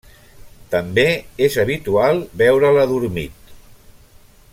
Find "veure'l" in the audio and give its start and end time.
2.43-2.81